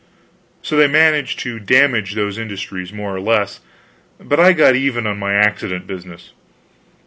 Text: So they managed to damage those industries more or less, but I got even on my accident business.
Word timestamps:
So 0.63 0.77
they 0.77 0.87
managed 0.87 1.37
to 1.41 1.59
damage 1.59 2.15
those 2.15 2.39
industries 2.39 2.91
more 2.91 3.15
or 3.15 3.21
less, 3.21 3.59
but 4.19 4.39
I 4.39 4.51
got 4.51 4.75
even 4.75 5.05
on 5.05 5.19
my 5.19 5.35
accident 5.35 5.85
business. 5.85 6.31